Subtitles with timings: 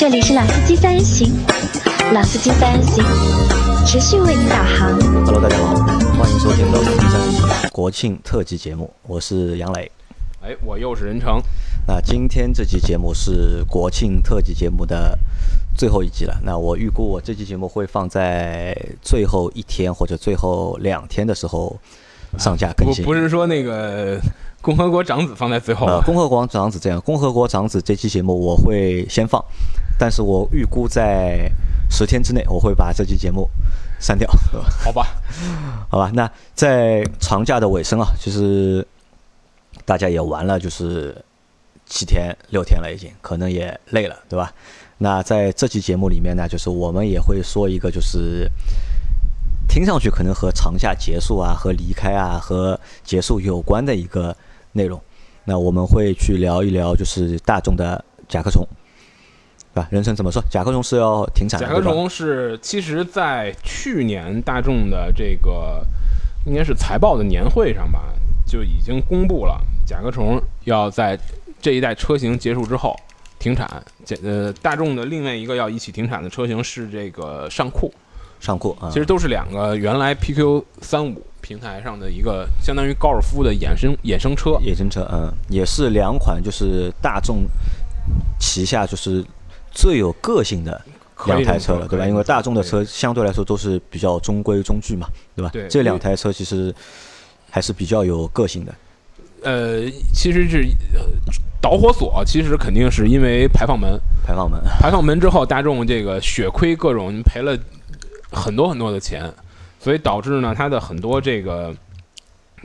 [0.00, 1.30] 这里是老司机三人行，
[2.14, 3.04] 老司机三人行
[3.84, 4.98] 持续为您导航。
[5.26, 5.74] Hello，大家好，
[6.16, 9.92] 欢迎收听《老司机三人行》国庆特辑节目，我是杨磊。
[10.40, 11.38] 哎，我又是任成。
[11.86, 15.18] 那今天这期节目是国庆特辑节目的
[15.76, 16.34] 最后一集了。
[16.42, 21.78] 那我预估我这期节目会放在最后一天或者最后两天的时候
[22.38, 23.04] 上架更新。
[23.04, 24.18] 不不是说那个
[24.62, 29.44] 共和国长子放在最后呃，啊，共和国长子这样，共和国长子这期节目我会先放，
[30.00, 31.46] 但是我预估在
[31.90, 33.46] 十天之内我会把这期节目
[34.00, 34.26] 删掉，
[34.82, 35.06] 好吧？
[35.90, 38.86] 好吧，那在长假的尾声啊，就是
[39.84, 41.14] 大家也玩了，就是
[41.84, 44.50] 七天六天了，已经可能也累了，对吧？
[44.96, 48.50] 那在这期节目里面呢，就是我们也会说一个，就是
[49.68, 54.34] 听上去可能和长假结束啊、和离开啊、和结束有关的一个
[54.72, 54.98] 内容。
[55.44, 58.66] 那我们会去聊一聊，就是大众的甲壳虫，
[59.72, 59.88] 对吧？
[59.90, 60.42] 人生怎么说？
[60.50, 65.86] 甲壳虫是要停产的，甲壳虫是其实，在去年大众的这个
[66.46, 68.02] 应该是财报的年会上吧，
[68.46, 71.18] 就已经公布了甲壳虫要在
[71.60, 72.96] 这一代车型结束之后
[73.38, 73.68] 停产。
[74.04, 77.92] 这呃，大众的另外一个要一起停产的车型是这个尚酷，
[78.40, 84.52] 尚酷啊，其实都是两个原来 PQ 三五平台上的一个相当于高尔夫的衍生衍生车。
[84.62, 87.46] 衍生车，嗯，也是两款就是大众
[88.40, 89.24] 旗下就是
[89.70, 90.80] 最有个性的
[91.26, 92.06] 两台车了，对吧？
[92.06, 95.50] 因为大众的车相对来说都是比较中规中矩嘛，对吧？
[95.52, 96.74] 对这两台车其实
[97.50, 98.74] 还是比较有个性的。
[99.42, 100.58] 呃，其实是
[100.94, 101.00] 呃
[101.60, 103.98] 导火索，其实肯定是因为排放门。
[104.26, 107.58] 排放门，排放门之后，大众这个血亏各种赔了
[108.30, 109.32] 很多很多的钱，
[109.78, 111.74] 所以导致呢，它的很多这个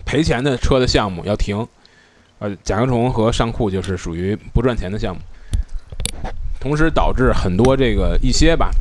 [0.05, 1.65] 赔钱的车的项目要停。
[2.39, 5.21] 呃，甲壳虫和尚酷就是属于不赚钱的项目，
[6.65, 8.71] 同时导致很多这个一些吧，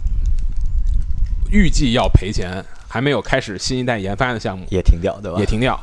[1.51, 5.39] 预计要赔钱，还没有开始新一代研发的项目也停掉，对吧？
[5.39, 5.79] 也停掉。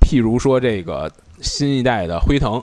[0.00, 1.10] 譬如说这个
[1.40, 2.62] 新一代的辉腾，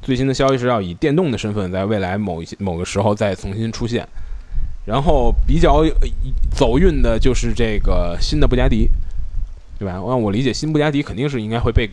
[0.00, 4.08] 最新的消息是要以电动的身份在未来某一些某个时候再重新出现。
[4.86, 6.08] 然后比较呃
[6.56, 8.88] 走运的就是这个新的布加迪，
[9.78, 9.92] 对吧？
[9.92, 11.86] 按我理解，新布加迪肯定是应该会被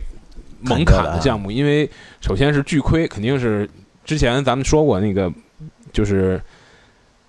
[0.62, 1.90] 猛砍的项目，因为
[2.22, 3.68] 首先是巨亏，肯定是
[4.06, 5.30] 之前咱们说过那个
[5.92, 6.40] 就是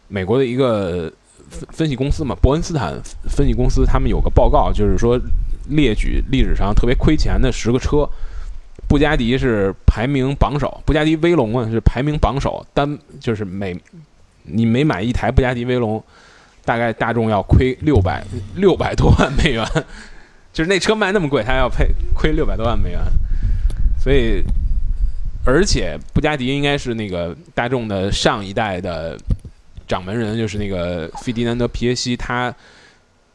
[0.07, 1.11] 美国的一个
[1.49, 2.99] 分分析公司嘛，伯恩斯坦
[3.29, 5.19] 分析公司，他们有个报告，就是说
[5.69, 8.09] 列举历史上特别亏钱的十个车，
[8.87, 13.77] 布加迪是排名榜首，布加迪威龙啊是排名榜首，单就是每
[14.43, 16.03] 你每买一台布加迪威龙，
[16.65, 18.23] 大概大众要亏六百
[18.55, 19.65] 六百多万美元，
[20.51, 22.99] 就是那车卖那么贵，它要赔亏六百多万美元，
[23.99, 24.43] 所以
[25.45, 29.17] 而且布加迪应该是那个大众的上一代的
[29.87, 32.53] 掌门人，就是那个费迪南德皮耶西，他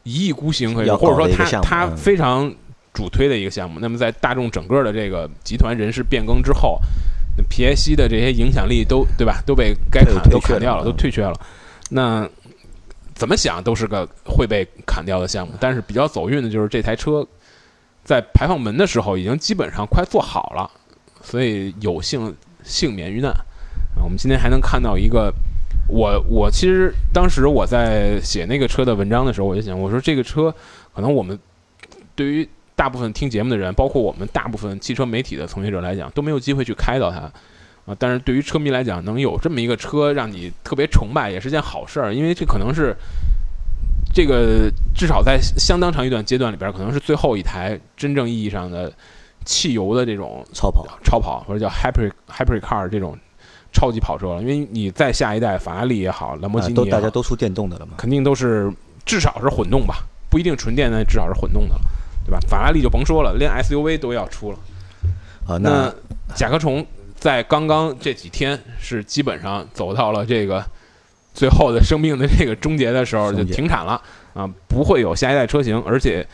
[0.03, 1.97] 一意孤行可以或者说他他嗯。
[1.97, 2.53] 非常
[2.93, 3.79] 主推的一个项目。
[3.79, 6.79] 那么在大众整个的这个集团人事变更之后，
[7.37, 11.33] 那皮耶西的这些影响力都对吧，都被该砍都砍掉了，都退却了。
[11.89, 12.27] 那
[13.13, 17.27] 怎么想都是个会被砍掉的项目，但是比较走运的就是这台车
[18.03, 20.71] 在排放门的时候已经基本上快做好了，
[21.27, 22.33] 所以有幸
[22.63, 23.29] 幸免于难。
[23.29, 25.33] 啊，我们今天还能看到一个，
[25.89, 30.53] 我我其实当时我在写那个车的文章的时候，我就想，我说这个车
[30.95, 31.37] 可能我们
[32.15, 37.29] 对于大部分听节目的人，包括我们大部分汽车媒体的从业者来讲，都没有机会去开到它。
[37.85, 42.95] 啊，但是对于车迷来讲，能有这么一个车让你特别崇拜，也是件好事儿，因为这可能是
[44.13, 48.91] 这个至少在相当长一段阶段里边，可能是最后一台真正意义上的
[49.47, 53.17] 汽油的这种超跑，超跑或者叫 hyper hyper car 这种
[53.71, 54.41] 超级跑车了。
[54.41, 57.93] 因为你再下一代法拉利也好，兰博基尼也好，大家都出电动的了嘛？
[57.97, 58.69] 肯定都是
[59.05, 61.81] 至少是混动吧，不一定纯电，那至少是混动的了，
[62.25, 62.37] 对吧？
[62.49, 64.59] 法拉利就甭说了，连 SUV 都要出了。
[65.59, 65.93] 那
[66.35, 70.61] 甲壳虫在刚刚这几天是基本上走到了这个
[71.33, 74.01] 最后的生命的这个终结的时候就停产了
[74.33, 76.27] 啊，不会有下一代车型，而且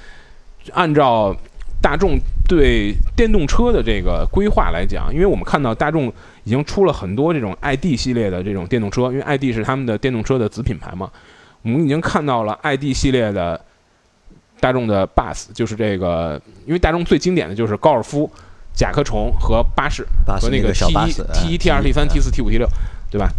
[0.71, 1.35] 按照
[1.83, 6.07] 大众对电动车的这个规划来讲，因为我们看到大众
[6.45, 11.11] 已经出了很多这种 ID 系列的这种电动车，因为 ID 是他们的电动车的子品牌嘛，
[11.61, 13.59] 我们已经看到了 ID 系列的
[14.61, 18.31] 大众的 Bus，就是这个，因为大众最经典的就是高尔夫。
[18.75, 20.03] 甲壳虫和巴士
[20.41, 22.67] 和那个 T 一、T 一、T 二、T 三、T 四、T 五、T 六，
[23.11, 23.29] 对吧？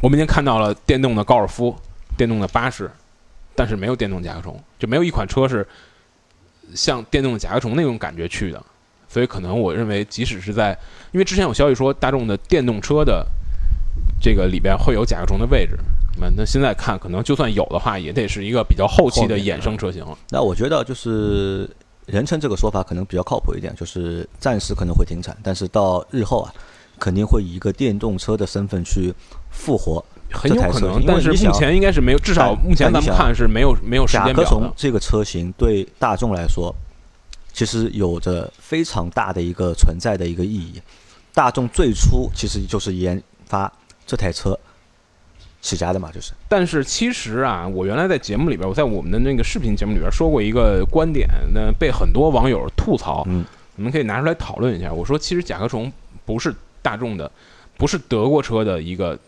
[0.00, 1.76] 我们已经看到了电动的高尔夫、
[2.16, 2.88] 电动的巴士，
[3.56, 5.66] 但是没有电动甲壳虫，就没有一款车是
[6.74, 8.62] 像电动甲壳虫那种感觉去的。
[9.08, 10.76] 所以可能我认为，即使是在，
[11.12, 13.26] 因为之前有消息说大众的电动车的
[14.18, 15.76] 这个里边会有甲壳虫的位置。
[16.18, 20.16] 那那现在看，可能就算有的话，也得是一个比较后期的衍生车型了。
[20.30, 21.68] 那我觉得就是
[22.06, 26.54] 人称这个说法可能比较靠谱一点，就是暂时可能会停产，但是到日后啊，
[26.98, 29.12] 肯定会以一个电动车的身份去
[29.50, 34.50] 复活很有可能，但是目前应该是没有，至少目前咱们看是没有没有时甲壳间表的。
[34.50, 36.74] 虫这个车型对大众来说，
[37.52, 40.80] 其实有着非常大的一个存在的一个意义。
[41.34, 43.72] 大众最初其实就是研发
[44.06, 44.58] 这台车
[45.60, 53.44] 起家的嘛，就是但是其实啊，我原来在节目里边，我在我们的那个视频节目里边说过一个观点，那被很多网友吐槽，嗯，
[53.76, 54.92] 我们可以拿出来讨论一下。
[54.92, 55.90] 我说，其实甲壳虫
[56.26, 57.30] 不是大众的，
[57.76, 59.18] 不是德国车的一个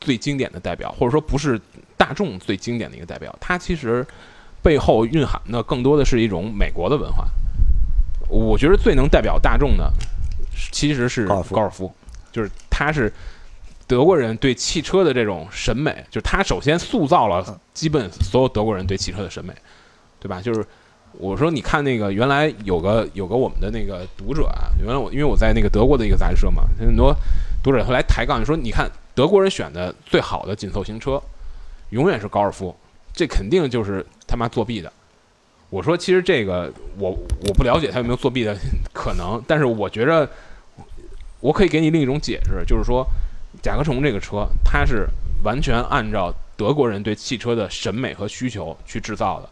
[0.00, 1.60] 最经典的代表，或者说不是
[1.96, 4.06] 大众最经典的一个代表，它其实
[4.62, 7.26] 背后蕴含的更多的是一种美国的文化。
[8.28, 9.92] 我觉得最能代表大众的，
[10.72, 11.92] 其实是高尔夫高尔夫，
[12.32, 13.12] 就是它是
[13.86, 19.52] 德国人对汽车的这种审美，就是他首先塑造了基本所有德国人对汽车的审美，
[20.20, 20.40] 对吧？
[20.40, 20.64] 就是
[21.18, 27.12] 我说你看那个原来有个有个我们的那个读者啊，原来我因为我在那个德国的一个杂志社嘛，很多
[27.64, 28.88] 读者会来抬杠说，你看
[29.20, 31.22] 德国人选的最好的紧凑型车，
[31.90, 32.74] 永远是高尔夫，
[33.12, 34.90] 这肯定就是他妈作弊的。
[35.68, 38.56] 我说，其实这个我我不了解他有没有作弊的
[38.94, 40.26] 可能，但是我觉着
[41.40, 43.06] 我可以给你另一种解释，就是说
[43.62, 45.06] 甲壳虫这个车，它是
[45.44, 49.50] 完全按照德国人对汽车的审美和需求去制造的，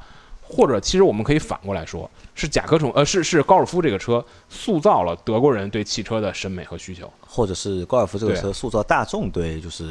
[0.49, 7.11] 或者其实我们可以反过来说，是甲壳虫呃是是高尔夫这个车塑造了德国人对汽车的审美和需求。
[7.27, 9.85] 或者是高尔夫这个车塑造大众对就是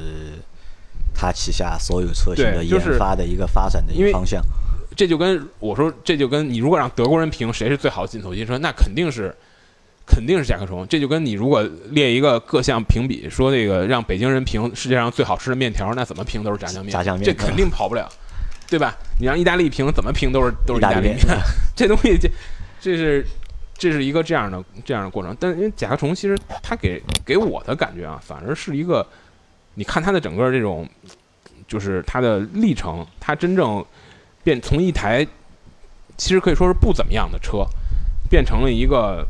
[1.14, 4.44] 他旗下所有车型的研发的一个发展的一个方向。
[4.96, 9.36] 这就跟我说，这就跟你如果让德国人评谁是最好的进口汽车，那肯定是
[10.08, 10.88] 肯定是甲壳虫。
[10.88, 11.62] 这就跟你如果
[11.92, 18.10] 列一个各项评比，说这个让北京人评世界上最好吃的面条，那怎么评都是炸酱面，炸酱面这肯定跑不了，
[18.70, 18.96] 对吧？
[19.20, 21.38] 你让意大利评，怎么评都是都是意大利面面，
[21.76, 22.30] 这东西这
[22.80, 23.26] 这是
[23.78, 25.36] 这是一个这样的这样的过程。
[25.40, 29.06] 但因为甲壳虫其实它给给我的感觉啊，反而是一个，
[29.76, 30.88] 你看它的整个这种
[31.68, 33.86] 就是它的历程，它真正
[34.44, 35.26] 变从一台
[36.18, 37.66] 其实可以说是不怎么样的车，
[38.30, 39.26] 变成了一个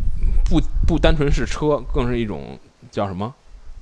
[0.46, 2.58] 不不单纯是车，更是一种
[2.90, 3.34] 叫什么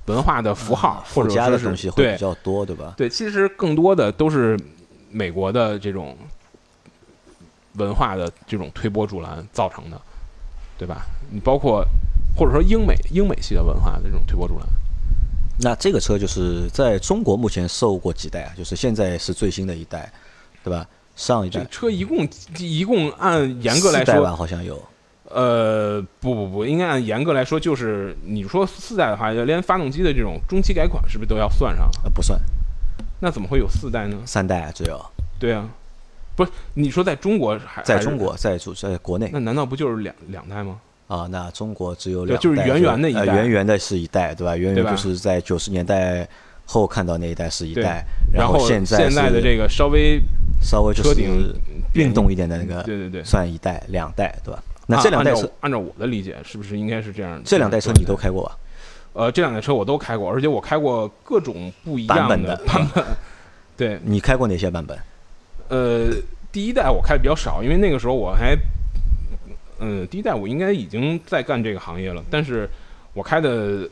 [0.06, 2.94] 文化的符号，或者说东西会是对比较多，对吧？
[2.96, 4.58] 对，其实更多的都是
[5.16, 6.14] 美国的这种
[7.76, 9.98] 文化的这种推波助澜造成的，
[10.76, 11.06] 对吧？
[11.30, 11.82] 你包括
[12.36, 14.66] 或者说英美英美系的文化的这种推波助澜。
[15.58, 18.52] 那这个车就是在中国目前售过几代啊？
[18.54, 20.12] 就是现在是最新的一代，
[20.62, 20.86] 对吧？
[21.16, 22.28] 上一代这车一共
[22.58, 24.82] 一共按严格来说四代吧，，好像有。
[25.30, 31.90] 呃，不不不，应该按严格来说，就是你说四代的话，连发动机的这种中期改款是不是都要算上？
[32.04, 32.38] 呃，不算，
[33.26, 34.16] 那怎么会有四代呢？
[34.24, 35.04] 三代啊，只有
[35.36, 35.68] 对啊，
[36.36, 40.78] 不是你说在中国还在中国，在主在国内那难道不就是两两代吗？
[41.08, 44.56] 啊，那中国只有两代，就是圆圆的一代呃圆圆的是一代，对吧？
[44.56, 46.24] 圆圆就是在九十年代
[46.64, 50.20] 后看到那一代是一代，然后现在现在的这个稍微
[50.62, 51.52] 稍微就是车顶
[51.94, 53.24] 运动一点的那个，对对对。
[53.24, 54.62] 算一代两代，对吧？
[54.86, 57.42] 那这两代按车，按照我的理解，是不是应该是这样的？
[57.44, 58.56] 这两代车你都开过吧？
[59.16, 63.02] 呃，这两台车我都开过，而且我开过各种不一样版本的版本。
[63.74, 64.98] 对，你开过哪些版本？
[65.68, 66.14] 呃，
[66.52, 68.54] 第一代我开的比较少，因为那个时候我还，
[69.80, 72.68] 嗯，第一代我应该已经在干这个行业了，但是
[73.14, 73.88] 我开的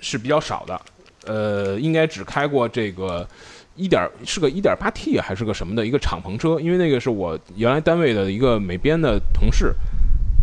[0.00, 0.80] 是比较少的，
[1.26, 3.28] 呃，应该只开过这个
[3.76, 9.74] 一点是个一点八 T 还是个什么的一个敞篷车，因为那个是我原来单位的一个美编的同事，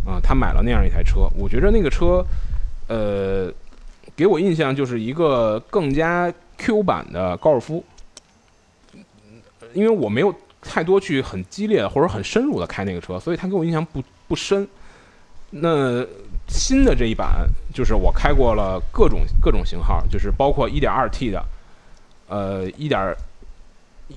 [0.05, 2.24] 啊、他买了那样一台车，我觉着那个车，
[2.88, 3.51] 呃，
[4.17, 7.81] 给我印象就是一个更加 Q 版的高尔夫。
[9.74, 14.67] 因为我没有太多去很激烈的或者很深入的开那个车，所以它给我印象不不深。
[15.51, 16.03] 那
[16.47, 21.45] 新的这一版就是我开过了各种各种型号，就是包括 1.2T 的，
[22.27, 23.15] 呃，1点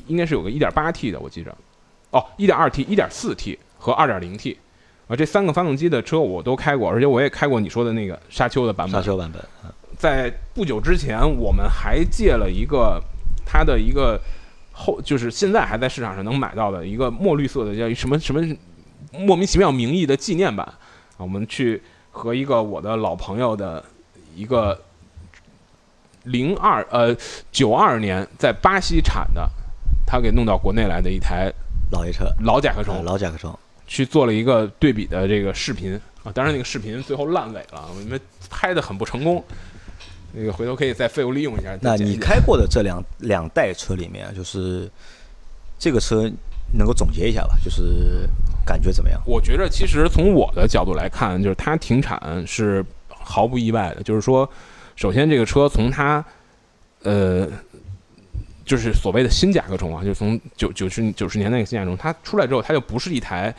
[0.06, 1.54] 应该是有个 1.8T 的，我记着，
[2.10, 4.56] 哦，1.2T、1.4T 和 2.0T
[5.08, 9.00] 啊，这三个发动机的车我都开过，而且我也开过你说的那个沙丘的版本。
[9.00, 9.44] 沙丘版本，
[10.00, 12.98] 在不久之前，我们还借了一个
[13.44, 14.18] 它的一个
[14.72, 18.40] 后，就是现在还在市场上能买到的一个墨绿色的叫什么什么
[19.12, 23.84] 莫名其妙名义的纪念版啊，我们去和一个我的老朋友的
[24.34, 24.80] 一个
[26.24, 27.14] 零二呃
[27.52, 29.46] 九二年在巴西产的，
[30.06, 31.52] 他给弄到国内来的一台
[31.92, 32.96] 老爷车，老甲壳虫。
[32.96, 33.54] 啊，老甲壳虫，
[33.86, 36.00] 去做了一个对比的这个视频。
[36.22, 39.44] 啊，当然那个视频最后烂尾了，我们拍的很不成功。
[40.32, 41.76] 那个回头可以再废物利用一下。
[41.80, 44.90] 那你开过的这两两代车里面，就是
[45.78, 46.30] 这个车
[46.72, 47.56] 能够总结一下吧？
[47.64, 48.28] 就是
[48.64, 49.20] 感觉怎么样？
[49.26, 54.02] 我觉得其实从我的角度来看，就是它停产是毫不意外的。
[54.02, 54.48] 就是说，
[54.96, 56.24] 首先这个车从它
[57.02, 57.48] 呃，
[58.64, 63.52] 就是所谓的新甲壳虫啊，就是从九九十九十年代那个新甲壳虫，它出来之后，它就不是一台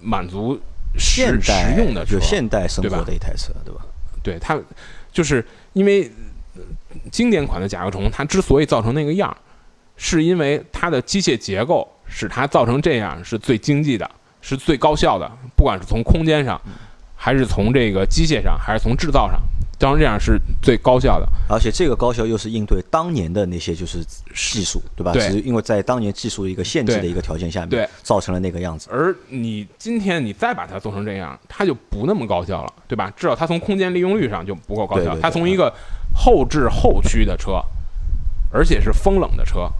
[0.00, 0.58] 满足
[0.96, 3.82] 实现代实用的车就，现代生活的一台车，对吧？
[4.20, 4.60] 对它
[5.18, 6.08] 就是因为
[6.54, 6.62] 呃
[7.10, 9.36] 经典款的甲壳虫，它之所以造成那个样儿，
[9.96, 14.08] 是因为它的机械结构使它造成这样是最经济的，
[14.40, 16.60] 是最高效的，不管是从空间上，
[17.16, 19.42] 还是从这个机械上，还是从制造上，
[19.78, 21.26] 造成这样是最高效的。
[21.48, 24.04] 而且这个高效又是应对当年的那些就是
[24.34, 25.12] 技术，对吧？
[25.12, 28.88] 对只是因为在当年技术一个限制的一个条件下面，对造成了那个样子。
[28.92, 33.10] 而你今天你再把它做成这样，它就不那么高效了，对吧？
[33.16, 35.02] 至少它从空间利用率上就不够高效。
[35.02, 35.72] 对对对它从一个
[36.14, 37.62] 后置后驱的车，
[38.52, 39.70] 而且是风冷的车，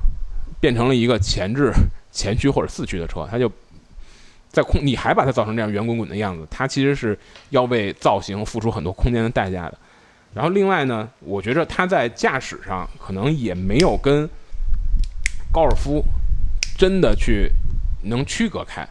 [0.61, 1.73] 变成了一个前置
[2.13, 3.51] 前驱或者四驱的车，它就
[4.51, 7.19] 在空，你还把它造成这样圆滚滚的样子，它其实是
[7.51, 9.79] 要为造型付出很多空间的代价的。
[10.35, 14.29] 然后另外呢，我觉着它在驾驶上可能也没有跟
[15.53, 16.05] 高尔夫
[16.77, 17.51] 真的去
[18.05, 18.87] 能区隔开，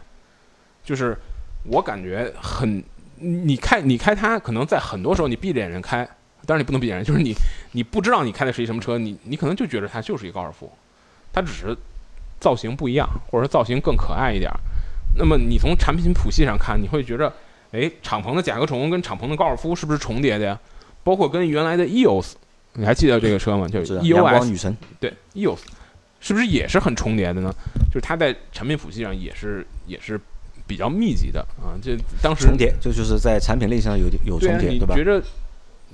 [0.84, 1.16] 就是
[1.64, 2.82] 我感觉很，
[3.16, 6.04] 你开你开它，可能在很多时候你闭着眼睛开，
[6.44, 7.34] 当然你不能闭眼睛，就是你
[7.72, 10.70] 你不知道你开的是一什么车，你你可能就觉得它就是一高尔夫，
[11.32, 11.74] 它只是
[12.40, 14.50] 造型不一样，或者说造型更可爱一点。
[15.16, 17.32] 那么你从产品谱系上看，你会觉着，
[17.72, 20.58] 哎，敞篷的甲壳虫跟敞篷的高尔夫是不是重叠的呀？
[21.04, 22.32] 包括跟原来的 EOS，
[22.74, 23.66] 你还记得这个车吗？
[23.68, 25.58] 就是 EOS，女神，对 EOS，
[26.20, 27.52] 是不是也是很重叠的呢？
[27.88, 30.20] 就是它在产品谱系上也是也是
[30.66, 31.72] 比较密集的啊。
[31.82, 35.04] 这当时重叠，这就是在产品力上有有重叠，对吧你觉？
[35.04, 35.22] 着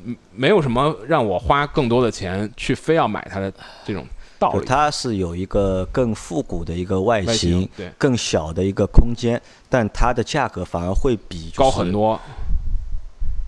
[0.04, 3.50] 嗯没有什么让我花更多的钱去非要买它的
[3.86, 4.04] 这种
[4.40, 4.60] 道？
[4.66, 12.20] 它是有一个更复古的一个外外形形，对更小的一个空间，但它的价格反而会比就是高很，多。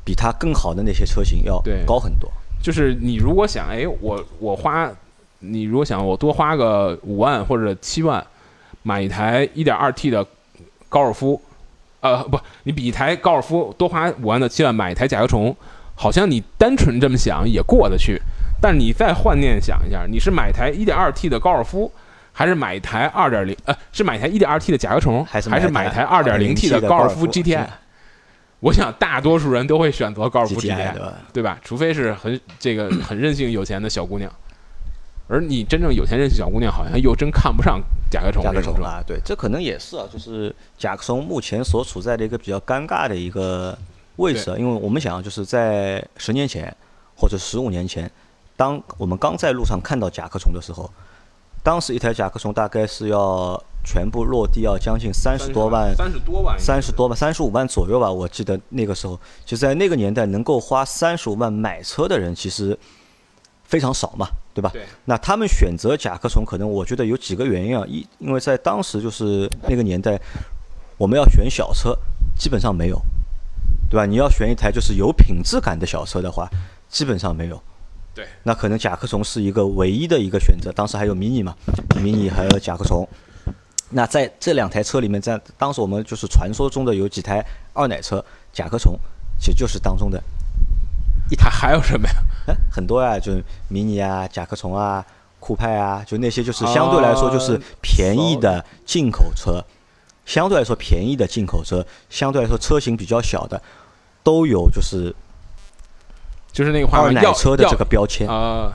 [0.06, 2.30] 比它更好的那些车型要高很多。
[2.62, 4.88] 就是你如果想，哎，我我花，
[5.40, 8.24] 你如果想我多花个五万或者七万，
[8.84, 10.24] 买一台一点二 T 的
[10.88, 11.40] 高尔夫，
[12.00, 15.54] 呃，不，你比一台高尔夫多花五万到七万买一台甲壳虫，
[15.96, 18.20] 好像你单纯这么想也过得去。
[18.60, 21.92] 但你再换念想一下，你是买台一点二 T 的高尔夫，
[22.32, 23.56] 还是买一台2.0？
[23.66, 27.66] 呃，是买台一点二 T 的甲壳虫，还是买台二点零 T 的的高尔夫高尔夫 GTI？
[28.60, 31.14] 我想大多数人都会选择高尔夫 GTI 对吧？
[31.34, 31.58] 对吧？
[31.62, 34.32] 除非是很这个很任性有钱的小姑娘，
[35.28, 38.42] 而你真正有钱任性小姑娘，好像又真看不上甲壳虫
[38.82, 43.76] 啊，对，这可能也是啊，就是甲壳虫目前所处在的一个比较尴尬的一个
[44.16, 46.74] 位置啊，因为我们想就是在十年前
[47.14, 48.10] 或者十五年前，
[48.56, 50.90] 当我们刚在路上看到甲壳虫的时候，
[51.62, 58.10] 当时一台甲壳虫大概是要全部落地要将近三十多万，三十多万，三十多万、三十五万左右吧。
[58.10, 62.78] 我记得那个时候，就在那个年代，能够花三十五万买车的人其实
[63.64, 64.70] 非常少嘛，对吧？
[64.72, 67.84] 对那他们选择甲壳虫，可能我觉得有几个原因啊。
[67.86, 70.20] 一，因为在当时就是那个年代，
[70.96, 71.96] 我们要选小车，
[72.36, 73.00] 基本上没有，
[73.90, 74.06] 对吧？
[74.06, 76.48] 你要选一台就是有品质感的小车的话，
[76.88, 77.60] 基本上没有。
[78.16, 80.72] 对，那可能甲壳虫是一个唯一的一个选择。
[80.72, 81.54] 当时还有迷你嘛，
[82.02, 83.06] 迷你还有甲壳虫。
[83.90, 87.44] 那在这两台车里面，在当时我们就是传说中的有几台
[87.74, 88.98] 二奶车，甲壳虫
[89.38, 90.18] 其实就是当中的
[91.30, 92.14] 一台还有什么呀？
[92.48, 95.04] 哎很多啊，就是迷你啊、甲壳虫啊、
[95.38, 99.62] 酷派啊，就那些就是相对来说就是便宜的进口车，
[100.24, 103.60] 相对来说便宜的进口车，相对来说车型比较小的，
[104.22, 105.14] 都有就是
[106.56, 108.72] 就是那个话二奶要车的这个标签，呃，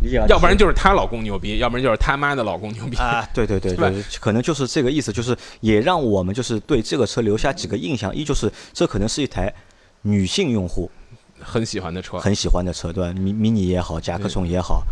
[0.00, 0.26] 理解吧？
[0.28, 2.96] 要不然就是她老公牛逼，要不然就是他妈的老公牛逼。
[2.98, 9.52] 啊，对对对对，可能就是这个意思，就是也让我们就是对这个车留下几个印象，一就是这可能是一台
[10.02, 10.88] 女性用户
[11.40, 13.12] 很喜欢的车，很喜欢的车，对吧？
[13.18, 14.84] 迷迷你也好，甲壳虫也好，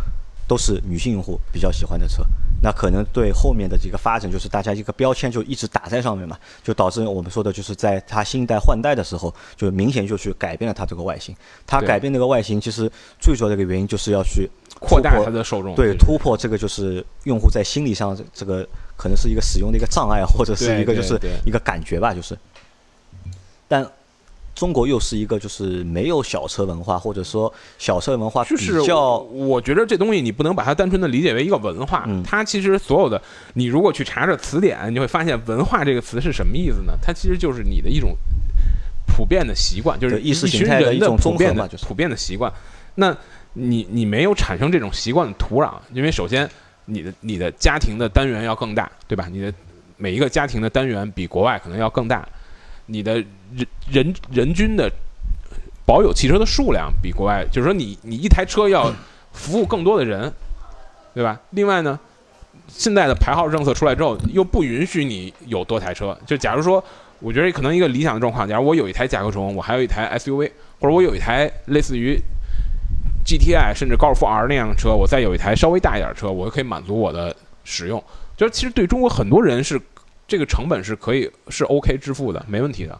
[0.45, 2.21] 都是女性用户比较喜欢的车。
[2.65, 11.35] 那可能对后面的这个发展，就是大家一个标签就一直打在上面嘛，就导致我们说的就是在它新一代换代的时候，就明显就去改变了它这个外形。
[11.67, 15.75] 它改变这个外形，其实最主要的一个原因就是要去扩大它的受众。
[15.75, 18.67] 对，突破这个就是用户在心理上这这个
[18.97, 22.35] 可能是一个使用的一个障碍，或者是一个就是一个感觉吧，就是。
[23.67, 23.87] 但
[24.55, 33.21] 中国又是一个就是没有小车文化，或者说小车文化比就是较我觉得这东西你不能把它单纯的理解为一个文化，嗯它其实所有的，
[33.53, 36.93] 你如果去查查词典，你会发现“文化”这个词是什么意思呢？
[37.01, 38.15] 它其实就是你的一种
[39.05, 42.51] 普遍的习惯，就是意识形态的一种综合普遍的嘛就是普遍的习惯。
[42.95, 43.15] 那
[43.53, 46.49] 你你没有产生这种习惯的土壤，因为首先
[46.85, 49.27] 你的你的家庭的单元要更大，对吧？
[49.29, 49.53] 你的
[49.97, 52.27] 每一个家庭的单元比国外可能要更大，
[52.87, 54.91] 你的人人人均的
[55.85, 58.91] 保有汽车的数量比国外，就是说你你一台车要
[59.31, 60.31] 服务更多的人，
[61.13, 61.39] 对吧？
[61.51, 61.99] 另外呢，
[62.67, 66.17] 现在的排号政策出来之后，又不允许你有多台车。
[66.25, 66.83] 就假如说，
[67.19, 72.19] 我觉得可能一个理想的状况，假如我有一台甲壳虫，我还有一台 SUV，或者我有一台类似于
[73.25, 78.03] GTI 甚至高尔夫 R 那样的车，我再有一台稍微大一点的车，我就可以满足我的使用。
[78.35, 79.79] 就是其实对中国很多人是
[80.27, 82.99] 这个成本是可以是 OK 支付的，没问题的。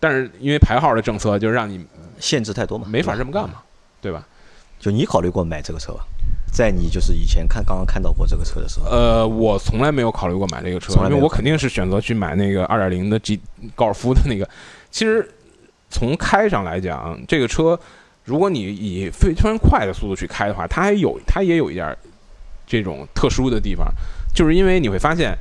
[0.00, 1.84] 但是因为排号的政策，就是让你
[2.18, 3.62] 限制太多嘛，没法这么干嘛，嘛，
[4.00, 4.26] 对吧？
[4.80, 6.04] 就你考虑过买这个车吧？
[6.52, 13.40] 在你就是以前看刚刚看到过这个车的时候，呃，我从来没有考虑过买这个车，因为我肯定是选择去买那个二点零的 G
[13.74, 14.46] 高尔夫的那个。
[14.90, 15.26] 其实
[15.88, 17.78] 从开上来讲，这个车
[18.24, 21.96] 如果你以非常快的速度去开的话，它还有它也有一点
[22.66, 23.86] 这种特殊的地方，
[24.34, 25.34] 就是因为你会发现，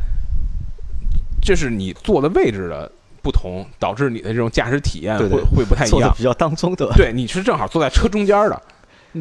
[1.41, 6.91] 这是你坐的位置的不同，导致你的这种驾驶体验会会不太一样，比较当中的。
[6.95, 8.62] 对，你是正好坐在车中间的。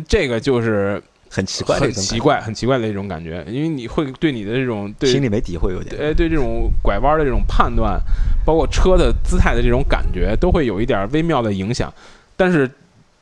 [0.08, 8.00] 这个就是很奇怪，很奇怪，很奇怪的一种感觉，因为你会对你的这种对心里没底，会有点哎，对这种拐弯的这种判断，
[8.44, 11.92] 包括车的姿态的这种感觉，都会有一点微妙的影响。
[12.36, 12.70] 但是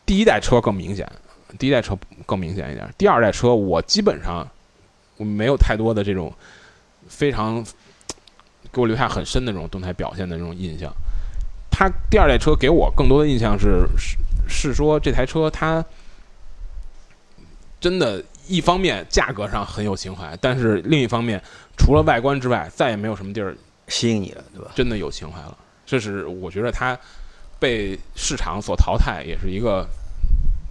[0.05, 1.11] 第一代车更明显，
[1.59, 2.87] 第一代车更明显一点。
[2.99, 4.47] 第二代车我基本上
[5.17, 6.33] 我没有太多的这种
[7.09, 7.64] 非常
[8.78, 10.92] 给我留下很深的那种动态表现的那种印象。
[11.68, 14.16] 它第二代车给我更多的印象是是
[14.49, 15.85] 是说这台车它。
[17.80, 21.40] 真的，一方面价格上很有情怀，但是另一方面，
[21.76, 23.56] 除了外观之外，再也没有什么地儿
[23.87, 24.73] 吸引你了，对吧？
[24.75, 25.56] 真的有情怀了，
[25.87, 26.99] 这是我觉得它
[27.61, 29.87] 被市场所淘汰，也是一个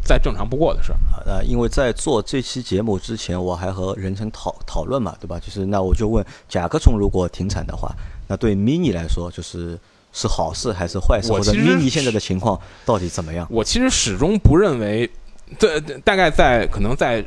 [0.07, 0.97] 再正常不过的事儿。
[1.25, 5.37] 呃，因为在做这期节目之前，我还和任成讨讨论嘛，对吧？
[5.39, 7.93] 就是那我就问，甲壳虫如果停产的话，
[8.27, 9.77] 那对 mini 来说，就是
[10.13, 11.31] 是好事还是坏事？
[11.31, 13.45] 或者 mini 现在的情况到底怎么样？
[13.51, 15.09] 我其实始终不认为。
[15.57, 17.23] 对，大概在可能在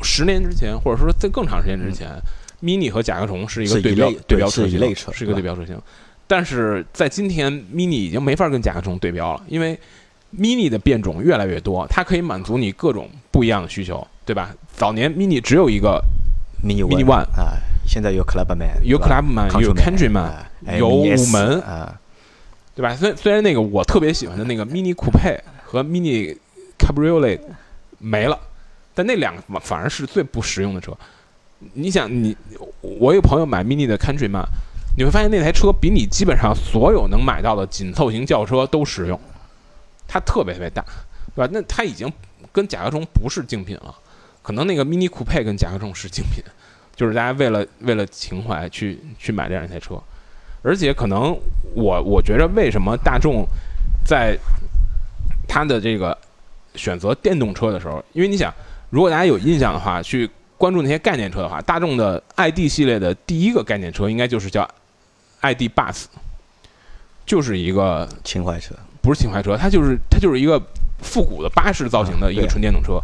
[0.00, 2.08] 十年之前，或者说在更长时间之前
[2.62, 4.78] ，mini 和甲壳虫是一个对标对标车型，
[5.12, 5.78] 是一个对标车型。
[6.26, 9.78] 但是在今天，mini 已经没法跟甲壳虫对标了，因为
[10.36, 14.54] mini 的变种越来越多，它可以满足你各种不一样的需求，对吧？
[14.72, 16.02] 早年 mini 只有一个
[16.64, 20.30] mini mini one 啊，现在有 clubman，有 clubman，有 countryman，
[20.78, 21.98] 有五门啊，
[22.74, 22.94] 对吧？
[22.94, 26.36] 虽虽然那个我特别喜欢的那个 mini coupe 和 mini
[26.78, 27.40] Cabriolet
[27.98, 28.38] 没了，
[28.94, 30.96] 但那两个反而是最不实用的车。
[31.72, 32.36] 你想，你
[32.80, 34.44] 我有朋友买 Mini 的 Countryman，
[34.96, 39.20] 你会发现那台车比你基本上所有能买到的紧凑型轿车都实用，
[40.08, 40.84] 它特别特别大，
[41.36, 41.50] 对吧？
[41.52, 42.12] 那它已经
[42.50, 43.94] 跟甲壳虫不是竞品了，
[44.42, 46.42] 可能那个 Mini Coupe 跟甲壳虫是竞品，
[46.96, 50.02] 就是大家为了为了情怀去去买这样一台车，
[50.62, 51.38] 而且可能
[51.74, 53.46] 我我觉得为什么大众
[54.04, 54.36] 在
[55.46, 56.16] 它的这个。
[56.74, 58.54] 选择电动车的时候，因为你想，
[58.90, 64.68] 如果大家有印象的话，去关注那些概念车的话，大众的 ID 系列的第一个概念车应该就是叫
[65.40, 66.04] ID Bus，
[67.26, 68.76] 就是一个情怀车，
[69.08, 70.62] 不是情怀车，它就是它就是一个
[70.98, 73.00] 复古的巴士造型的一个纯电动车。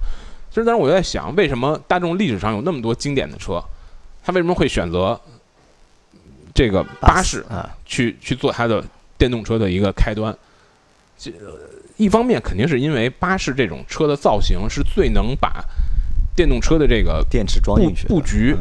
[0.50, 3.58] 其实当时我就在想，为什么大众历史上有那么多经典的车，
[4.22, 5.18] 它为什么会选择
[6.52, 8.84] 这个巴士啊去去做它的
[9.16, 10.36] 电动车的一个开端？
[11.18, 11.32] 这。
[11.96, 15.64] 一方面肯定是因为巴士这种车的造型是最能把
[16.36, 18.54] 电动车的这个电池装进去布局，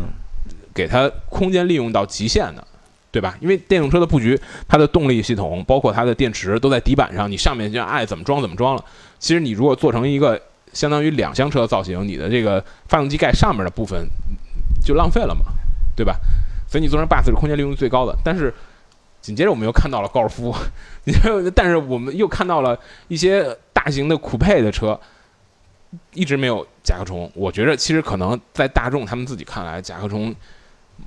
[0.73, 2.65] 给它空间利用到极限的，
[3.13, 3.37] 对吧？
[3.39, 8.83] 因为电动车的布局，它的动力系统包括它的电池都在底板上，你上面就爱怎么装怎么装了。
[9.19, 10.41] 其实你如果做成一个
[10.73, 14.05] 相当于两厢车的造型，你的这个发动机盖上面的部分
[14.83, 15.53] 就浪费了嘛，
[15.95, 16.19] 对吧？
[16.67, 18.53] 所以你做成 bus 是空间利用率最高的，但是。
[19.23, 20.53] 紧接着我们又看到了高尔夫，
[21.55, 24.99] 但是我们又看到了一些大型的酷配的车，
[26.13, 27.31] 一直没有甲壳虫。
[27.33, 30.35] 我觉得其实可能在大众他们自己看来，甲壳虫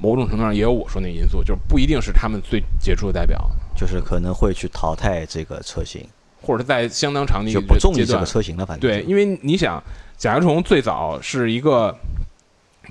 [0.01, 6.07] 某种程度上也有我说那因素，就是不一定是他们最杰出的代表，就是可能会去淘汰这个车型，
[6.43, 8.65] 或者是在相当长的一个不重视这个车型了。
[8.65, 9.83] 反正对，因为你想，
[10.17, 11.97] 甲壳虫最早是一个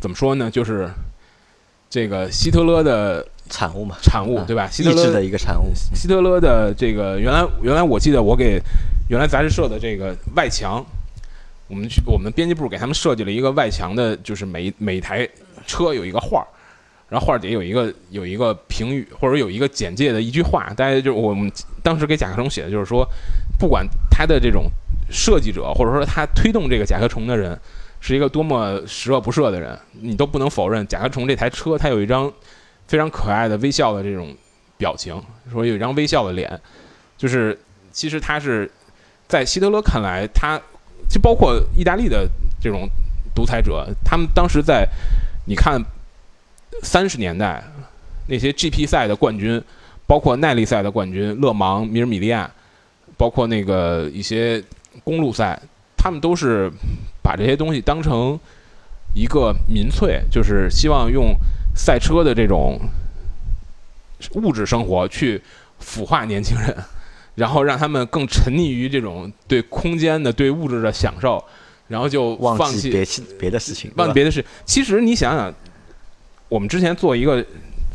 [0.02, 0.50] 怎么说呢？
[0.50, 0.90] 就是
[1.90, 3.26] 这个希特勒的。
[3.48, 4.68] 产物嘛，产物对吧？
[4.72, 5.72] 希特勒的一个产物。
[5.94, 8.60] 希特勒的这个原来原来我记得我给
[9.08, 10.84] 原来杂志社的这个外墙，
[11.68, 15.30] 我们去我们编辑部给他们设计了一个外墙的，就是每每台
[15.68, 16.48] 车有一个画儿，
[17.08, 21.52] 然后画儿底有一个有一个评语或者有一个简介的一句话，大家就我们
[21.84, 23.08] 当时给甲壳虫写的就是说，
[23.60, 24.66] 不管它的这种
[25.12, 27.58] 设计者或者说他推动这个甲壳虫的人
[28.00, 32.32] 是一个多么十恶不赦的人，你都不能否认甲壳虫这台车它有一张
[32.88, 34.36] 非常可爱的微笑的这种
[34.78, 36.60] 表情，说有一张微笑的脸，
[37.18, 37.58] 就是
[37.92, 38.70] 其实他是
[39.28, 40.60] 在希特勒看来，他
[41.08, 42.28] 就包括意大利的
[42.60, 42.90] 这种
[43.34, 44.88] 独裁者，他们当时在
[45.46, 45.80] 你看
[46.82, 47.64] 三十年代
[48.28, 49.62] 那些 GP 赛的冠军，
[50.08, 52.50] 包括耐力赛的冠军勒芒、米尔米利亚，
[53.18, 54.64] 包括那个一些
[55.04, 55.60] 公路赛，
[55.96, 56.72] 他们都是
[57.22, 58.40] 把这些东西当成
[59.14, 61.36] 一个民粹，就是希望用
[61.76, 62.80] 赛车的这种
[64.34, 65.42] 物质生活去
[65.80, 66.76] 腐化年轻人，
[67.36, 71.44] 然后让他们更沉溺于这种对空间的、对物质的享受，
[71.88, 73.06] 然后就忘放弃记别
[73.40, 74.44] 别的事情，忘记别的事。
[74.66, 75.54] 其实你想想，
[76.48, 77.44] 我们之前做一个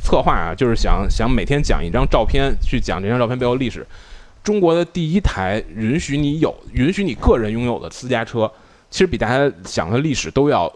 [0.03, 3.87] 策划啊，就是想想每天讲一张照片，去讲这张照片背后历史。
[4.43, 8.51] 中国的第一台允许你有、允许你个人拥有的私家车，
[8.91, 10.73] 其实比大家想的历史都要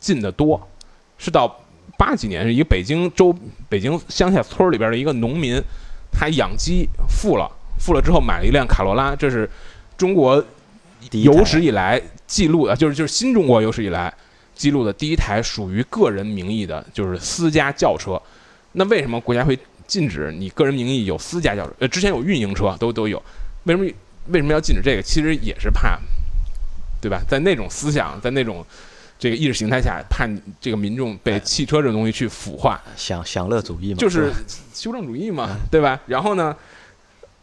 [0.00, 0.60] 近得多。
[1.18, 1.60] 是到
[1.98, 3.34] 八几年，是一个北京周、
[3.68, 5.62] 北京乡下村里边的一个农民，
[6.10, 9.48] 他养鸡富了，富了之后买了一辆卡罗拉，这是
[9.98, 10.42] 中国
[11.12, 14.12] 有史以来记录的，就是就是新中国有史以来
[14.56, 18.20] 记录的第一台属于个人名义的，就是私家轿车。
[18.72, 21.72] 那为什么国家会禁止你个人名义有私家轿车？
[21.78, 23.22] 呃，之前有运营车都都有，
[23.64, 23.88] 为什么
[24.28, 25.02] 为什么要禁止这个？
[25.02, 25.98] 其实也是怕，
[27.00, 27.22] 对吧？
[27.28, 28.64] 在那种思想，在那种
[29.18, 30.28] 这个意识形态下，怕
[30.60, 32.82] 这个民众被汽车这种东西去腐化。
[32.96, 34.32] 享享乐主义嘛，就是
[34.74, 36.00] 修正主义嘛，对吧？
[36.06, 36.54] 然后呢，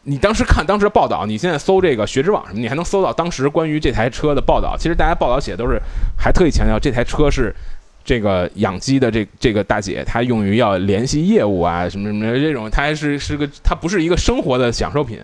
[0.05, 4.75] 你当时看当时的报道，你现在搜这个学之网什么，你还能搜到当时关于这台车的报道。
[4.77, 5.81] 其实大家报道写的都是，
[6.17, 7.55] 还特意强调这台车是
[8.03, 15.21] 这个养鸡的这这个大姐，她用于要联系业务啊，什么什么这种，它还是是个，它不是一个生活的享受品。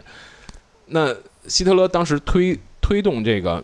[0.85, 1.13] 那
[1.45, 3.61] 希特勒当时推推动这个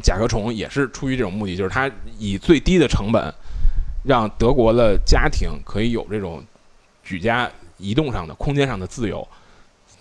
[0.00, 3.34] 甲壳虫，也是出于这种目的，就是他以最低的成本，
[4.04, 6.40] 让德国的家庭可以有这种
[7.02, 9.26] 举家移动上的空间上的自由。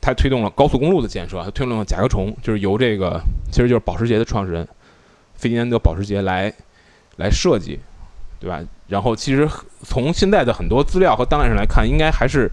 [0.02, 4.68] 他推动了高速公路的建设，它推动了甲壳虫，就是由这个其实就是保时捷的创始人
[5.36, 6.54] 费迪南德·保时捷来
[7.18, 7.80] 来设计，
[8.40, 8.62] 对吧？
[8.88, 9.48] 然后其实
[9.84, 12.50] 从现在的很多资料和档案上来看，应该还是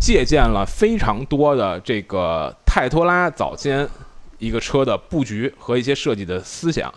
[0.00, 3.88] 借鉴了非常多的这个泰托拉早先
[4.38, 6.92] 一个车的布局和一些设计的思想。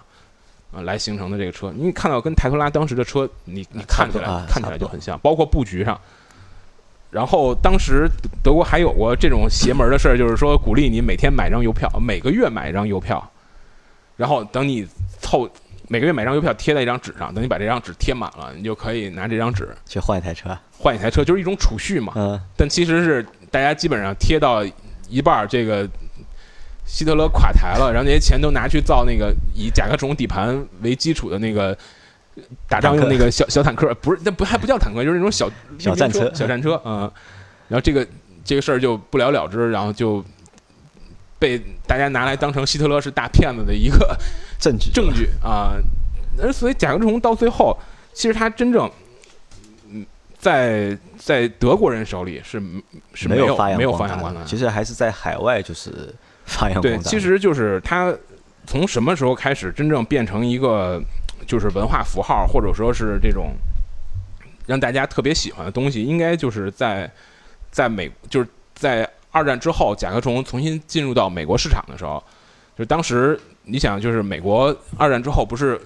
[0.71, 5.97] 啊，来形成的这个车，你看到跟泰托拉当时的车，你你看起来、啊看起来就很像，包括布局上。
[7.17, 8.07] 然后当时
[8.43, 13.27] 德国还有过这种邪门的事儿，就是说鼓励你每天买张邮票，每个月买一张邮票，
[14.15, 14.85] 然后等你
[15.19, 15.49] 凑
[15.87, 22.13] 每个月买张邮票贴在一张纸上，等你把这张纸贴满了，你就可以拿这张纸去换一台车，换一台车，就是一种储蓄嘛。
[22.15, 24.63] 嗯，但其实是大家基本上贴到
[25.09, 25.89] 一半儿，这个
[26.85, 31.75] 希特勒垮台了，然后那些钱都拿去造那个以甲壳虫底盘为基础的那个
[32.67, 37.11] 打仗用那个小小坦克，不是那不还不叫坦克，就是那种小小战车小战车，嗯，
[37.67, 38.05] 然后这个
[38.43, 40.23] 这个事儿就不了了之，然后就
[41.39, 44.17] 被大家拿来当成希特勒是大骗子的一个
[44.59, 45.73] 证据证据啊。
[46.39, 47.77] 而所以甲壳虫到最后，
[48.13, 48.89] 其实它真正，
[49.89, 50.05] 嗯，
[50.37, 52.61] 在在德国人手里是
[53.13, 54.45] 是没有没有发扬光大的。
[54.45, 56.13] 其实还是在海外就是
[56.45, 57.09] 发扬对，光大。
[57.09, 58.13] 其实就是它
[58.67, 61.01] 从什么时候开始真正变成一个
[61.45, 63.53] 就是文化符号，或者说是这种
[64.65, 67.09] 让大家特别喜欢的东西，应该就是在
[67.71, 72.21] 在美就是在二战之后，甲壳虫重新进入到美国市场的时候，
[72.75, 75.79] 就是当时你想，就是美国二战之后不是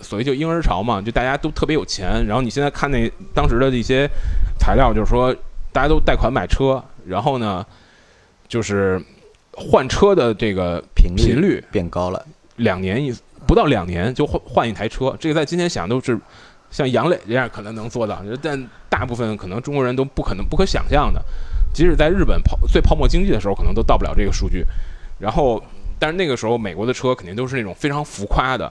[0.00, 4.08] 所谓就婴儿潮嘛，就大家都特别有钱，然后你现在看那当时的一些
[4.58, 5.34] 材料，就是说
[5.72, 7.64] 大家都贷款买车，然后呢，
[8.46, 9.02] 就是
[9.52, 12.24] 换车的这个频率频率变高了，
[12.56, 13.12] 两年一
[13.48, 16.16] 不到两年就换换一台车，这个在今天想都是
[16.70, 21.24] 像杨磊这样可能能做到，但大部分可能中国人都不可能不可想象的。
[21.72, 24.64] 即使在日本泡最泡沫经济的时候，可能都到不了这个数据。
[25.18, 25.62] 然后，
[25.98, 28.70] 但是那个时候美国的车肯定都是那种非常浮夸的、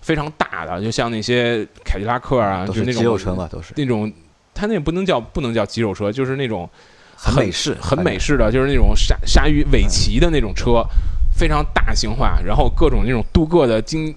[0.00, 4.12] 非常大的，就像那些凯迪拉克啊，都就是那种肌肉车嘛，都是那种，
[4.52, 6.68] 它那不能叫不能叫肌肉车，就是那种
[7.16, 10.84] 很美式，很美式的，就是那种鲨鲨鱼尾鳍的那种车，
[11.36, 14.14] 非常大型化，然后各种那种镀铬的金，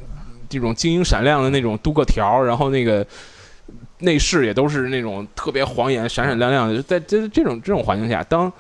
[0.48, 3.06] 这种晶莹闪亮的那种镀铬条，然后那个
[4.00, 6.82] 内饰也都是那种特别晃眼、闪闪亮亮的。
[6.82, 8.52] 在这这种这种环境下，当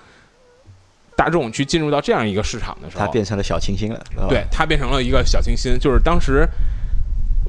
[1.15, 5.79] 大众去进入到这样一个市场的时候，它变成了小清新了，对，它变成了一个小清新。
[5.79, 6.45] 就是当时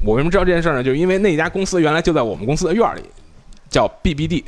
[0.03, 0.83] 我为什么知道这件事呢？
[0.83, 3.01] 就是因为那家公司原来就在我们公司的院里，
[3.69, 4.43] 叫 BBD，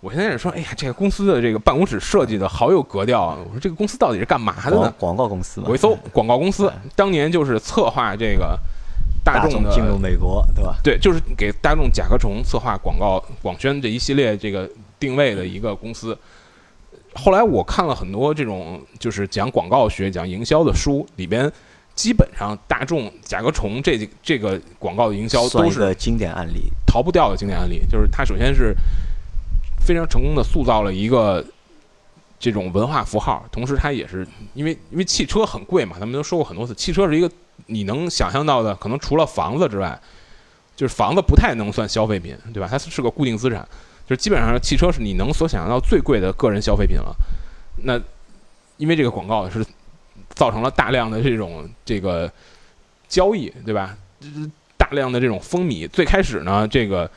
[0.00, 3.38] 我现在是说，哎呀，这个公司的这个办公室设计的好有格调啊！
[3.44, 4.94] 我说这个公司到底是干嘛的呢？
[4.98, 8.58] 广广告公司嘛我一，搜广告公司，当年就是策划这个
[9.22, 10.76] 大众进入美国，对吧？
[10.82, 16.16] 对，就是给大众甲壳虫策划广告、广宣这一系列这个定位的一个公司。
[17.14, 21.50] 后来我看了很多这种就是讲广告学、讲营销的书，里边
[21.94, 27.82] 基本上大众、甲壳虫这这个广告的营销都是经典案例，逃不掉的经典案例。
[27.90, 28.74] 就是它首先是
[29.90, 31.44] 非常成功的塑造了一个
[32.38, 34.24] 这种文化符号，同时它也是
[34.54, 37.28] 因为因为汽车很贵嘛，咱们都说过很多次，汽车是一个
[37.66, 40.00] 你能想象到的，可能除了房子之外，
[40.76, 42.68] 就是房子不太能算消费品，对吧？
[42.70, 43.66] 它是个固定资产，
[44.06, 47.12] 就是基本上汽车是你能所想象到最贵的个人消费品了。
[47.82, 48.00] 那
[48.76, 49.66] 因为这个广告是
[50.28, 52.30] 造成了大量的这种这个
[53.08, 53.96] 交易，对吧？
[54.76, 55.88] 大量的这种风靡。
[55.88, 57.10] 最开始呢，这个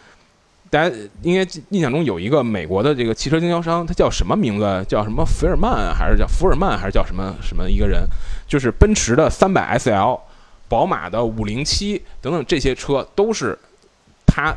[0.74, 4.84] 大家应该印象中有一个美国的这个汽车经销商，他叫什么名字？
[4.90, 8.08] 叫什么菲尔曼还是叫福尔曼还是叫什么什么一个人？
[8.48, 10.20] 就是奔驰的三百 SL。
[10.68, 13.56] 宝马的五零七等等这些车都是
[14.26, 14.52] 他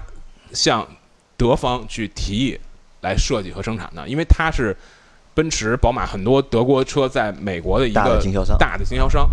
[0.55, 0.89] 向
[1.37, 2.59] 德方去提议
[3.03, 4.75] 来设计和生产的，因为他是
[5.35, 9.29] 奔驰、宝马很多德国车在美国的一个大的经销商大的经销商。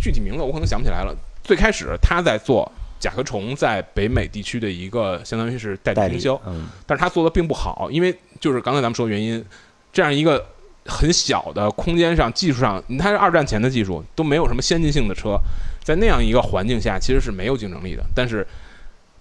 [0.00, 1.14] 具体名字我可能想不起来了。
[1.42, 2.72] 最开始他在做
[3.04, 9.44] 甲壳虫在北美地区的一个相当于是代代理理经销，，嗯，但是它做的并不好，因为就是刚才咱们说的原因，
[9.92, 10.42] 这样一个
[10.86, 15.38] 很小的空间上、技术上，你看是二战前的技术，都没有什么先进性的车，
[15.82, 18.02] 在那样一个环境下，其实是没有竞争力的。
[18.14, 18.46] 但是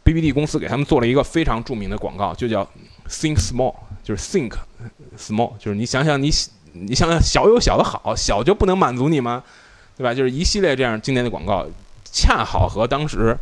[0.06, 2.66] BBD 公司给他们做了一个非常著名的广告，就叫
[3.10, 4.54] Think Small，就是 Think
[5.18, 6.32] Small，就是你想想你
[6.72, 9.44] 你想想小有小的好，小就不能满足你吗？
[9.98, 10.14] 对吧？
[10.14, 11.68] 就是一系列这样经典的广告，
[12.04, 13.38] 恰好和当时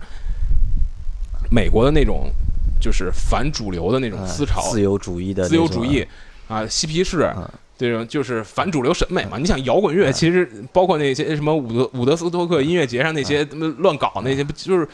[1.51, 2.31] 美国的那种
[2.79, 6.07] 就是反主流的那种嗯思潮、自由主义的自由主义
[6.47, 9.37] 啊、嬉皮士嗯这种就是反主流审美嘛。
[9.37, 13.43] 你想摇滚乐，其实包括那些什么伍德伍德斯托克音乐节上那些
[13.79, 14.87] 乱搞那些，不就是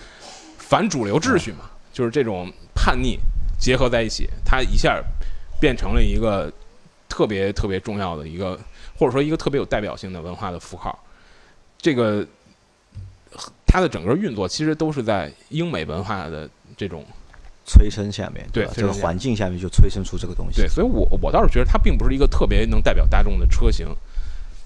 [0.58, 1.70] 反主流秩序嘛？
[1.91, 3.17] 就是这种叛逆
[3.60, 5.02] 结合在一起，它一下
[5.60, 6.52] 变成了一个
[7.10, 8.58] 特别特别重要的一个，
[8.98, 10.98] 或者说一个特别有代表性的文化的符号。
[11.78, 12.26] 这个
[13.67, 17.06] 它的整个运作其实都是在英美文化的这种
[17.65, 18.65] 催生下面，对？
[18.73, 20.62] 这个环境下面就催生出这个东西。
[20.62, 23.86] 对，所以我我倒是觉得它并不是一个特别能代表大众的车型，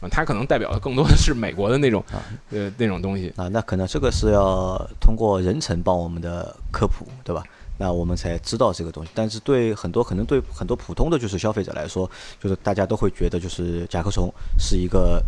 [0.01, 3.33] 啊，它可能代表的更多的是美国的那种啊呃那种东西。
[3.35, 7.43] 啊，那可能这个是要通过人成帮我们的科普，对吧？
[7.77, 9.09] 那我们才知道这个东西。
[9.15, 12.07] 但是对很多可能对很多普通的就是消费者来说，
[12.39, 15.19] 就是大家都会觉得就是甲壳虫是一个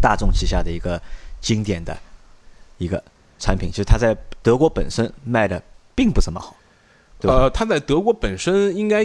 [0.00, 0.98] 大众旗下的一个
[1.42, 1.94] 经典的
[2.80, 3.00] 一个
[3.38, 5.62] 产品，其实它在德国本身卖的
[5.94, 6.56] 并不怎么好？
[7.20, 9.04] 呃，它在德国本身应该。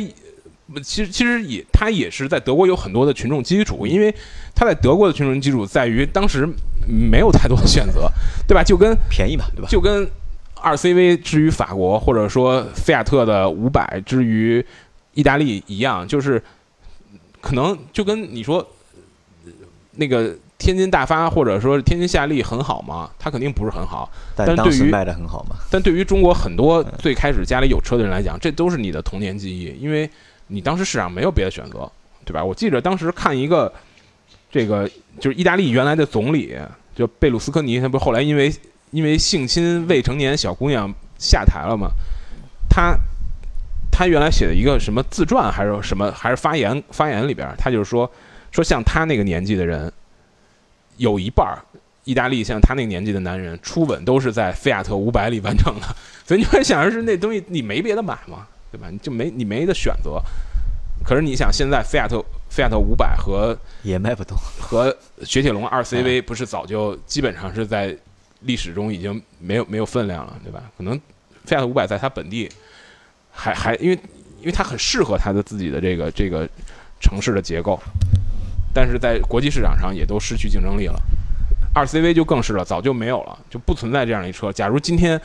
[0.74, 4.12] 呃其实，其实也，它也是在德国有很多的群众基础，因为
[4.56, 6.50] 它在德国的群众基础在于当时
[6.88, 8.12] 没有太多的选择，
[8.48, 8.64] 对吧？
[8.64, 9.68] 就跟便宜嘛，对吧？
[9.70, 10.10] 就跟
[10.56, 14.66] 二 CV 之于法国，或者说菲亚特的五百之于
[15.14, 16.42] 意大利一样，就是
[17.42, 18.58] 可能就跟你说
[19.46, 19.52] 呃
[19.92, 23.10] 那个天津大发或者说天津夏利很好吗？
[23.20, 24.10] 它肯定不是很好。
[24.36, 25.56] 但但对于当时卖的很好嘛。
[25.70, 30.10] 但对于中国很多最开始家里有车的人来讲，这都是你的童年记忆，因为
[30.48, 31.92] 你当时市场没有别的选择，
[32.24, 32.44] 对吧？
[32.44, 33.72] 我记着当时看一个
[34.52, 34.90] 这个
[35.20, 36.56] 就是意大利原来的总理，
[36.96, 38.54] 就贝鲁斯科尼，他不是后来因为
[38.92, 40.90] 因为性侵未成年小姑娘
[41.20, 41.90] 下台了吗？
[42.70, 42.98] 他
[43.92, 48.10] 他原来写的一个什么自传还是什么还是发言发言里边，他就是说
[48.52, 49.92] 说像他那个年纪的人，
[50.98, 51.62] 有一半儿
[52.04, 55.88] 意大利像他那个年纪的男人初吻都是在菲亚特五百里完成的，
[56.26, 58.48] 所以你会想的是那东西你没别的买吗？
[58.72, 58.88] 对吧？
[58.92, 60.22] 你就没你没得选择。
[61.04, 67.96] 可是你想，现在菲亚特菲亚特五百和也卖不动，和雪铁龙二 CV 不是早就基本上是在
[68.42, 70.64] 历史中已经没有没有分量了，对吧？
[70.78, 71.00] 可能
[71.46, 72.50] 菲亚特五百在它本地
[73.32, 74.00] 还还因为
[74.40, 76.48] 因为它很适合它的自己的这个这个
[77.00, 77.80] 城市的结构，
[78.76, 81.00] 但是在国际市场上也都失去竞争力了。
[81.74, 84.52] 二 CV 就更是了，早就没有了，就不存在这样一车。
[84.52, 85.20] 假如今天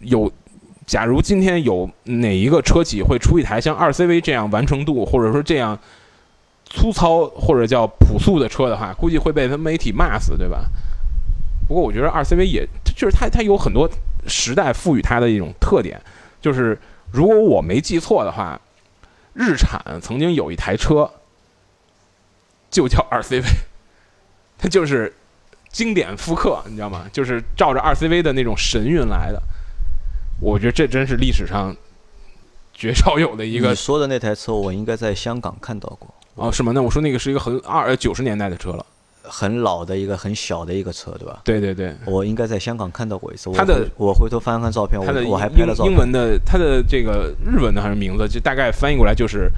[0.00, 0.30] 有，
[0.86, 5.78] 假如今天有哪一个车企会出一台像二 CV 这样完成度，或者说这样
[6.66, 10.64] 粗糙或者叫朴素的车的话，估计会被媒体骂死，对吧？
[11.66, 13.88] 不过我觉得二 CV 也就是它它有很多
[14.26, 15.98] 时代赋予它的一种特点，
[16.40, 16.78] 就是
[17.10, 18.60] 如果我没记错的话，
[19.34, 21.10] 日产曾经有一台车
[22.70, 23.44] 就叫二 CV，
[24.56, 25.12] 它就是
[25.70, 27.06] 经典复刻，你知道吗？
[27.12, 29.42] 就是照着二 CV 的那种神韵来的。
[30.40, 31.76] 我觉得这真是历史上
[32.72, 36.72] 绝少有的一个你说的那台车，我应该在香港看到过，哦，是吗？
[36.74, 38.86] 那我说那个是一个很二九十年代的车了。
[39.22, 41.40] 很老的一个很小的一个车，对吧？
[41.44, 43.48] 对对对，我应该在香港看到过一次。
[43.52, 45.92] 它的我回头翻翻照片，我我还拍了照片。
[45.92, 49.48] 英英文的，它的这个日文的还是名字，就大概翻译过来就是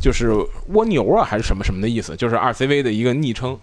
[0.00, 0.32] 就是
[0.68, 3.58] 蜗牛啊，还是什么什么的意思，就是 RCV 的一个昵称。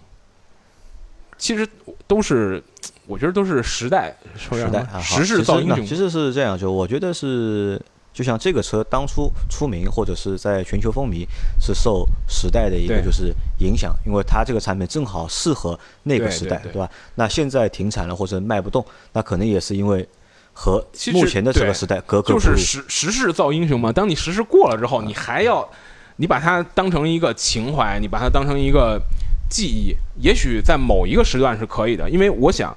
[1.37, 1.67] 其实
[2.07, 2.63] 都是，
[3.07, 5.85] 我觉得都是时代说时代啊，时势造英雄。
[5.85, 7.79] 其实是这样，就我觉得是，
[8.13, 11.27] 就像这个车当初出名或者是在全球风靡，
[11.59, 16.89] 是受时代的一个就是影响，因为它这个产品正好适合那个时代，对对吧？
[17.15, 20.07] 那现在停产了或者卖不动，那可能也是因为
[20.53, 22.55] 和目前的这个时代格格就是。
[22.55, 23.91] 时时势造英雄嘛。
[23.91, 25.69] 当你时势过了之后，你还要
[26.17, 29.01] 你把它当成一个情怀，你把它当成一个
[29.49, 32.09] 记忆，也许在某一个时段是可以的。
[32.09, 32.75] 因为我想，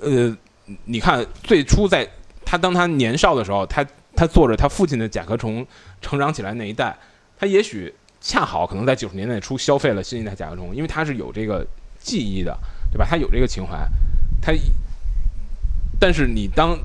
[0.00, 0.36] 呃，
[0.84, 2.08] 你看最初在
[2.44, 5.66] 他当他年少的时候，他他坐着他父亲的甲壳虫
[6.00, 6.96] 成长起来那一代，
[7.38, 11.66] 他也许恰好可能在九十年代初消费了新一代甲壳虫，因为他是有这个
[11.98, 12.58] 记忆的，
[12.90, 13.06] 对吧？
[13.08, 13.86] 他有这个情怀，
[14.40, 14.52] 他。
[16.00, 16.78] 但是你当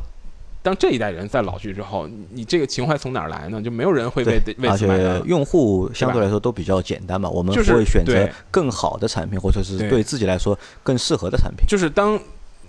[0.64, 3.62] 当这一代人在老去之后，你你这个情怀从哪儿来呢？
[3.62, 5.22] 就没有人会为为此买单且。
[5.26, 11.68] 用户相对来说都比较简单嘛，我们就是会选择更好的产品，或者是对对自己来说更适合的产品。
[11.68, 12.20] 就是当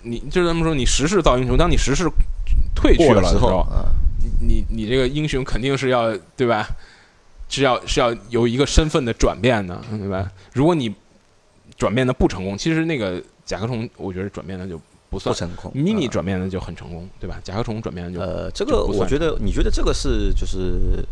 [0.03, 2.07] 你就是他们说你时势造英雄，当你时势
[2.75, 3.65] 退去了之后，
[4.41, 6.67] 你你这个英雄肯定是要对吧？
[7.47, 10.29] 是要是要有一个身份的转变的，对吧？
[10.51, 10.93] 如果你
[11.77, 14.81] 转变的不成功，其实那个甲壳虫，我觉得转变的就
[15.19, 15.49] 不不算。
[15.49, 15.71] 成功。
[15.73, 17.39] mini 嗯转变的就很成功，对吧？
[17.43, 21.05] 甲壳虫转变的就呃，这个我觉得，你觉得这个是就是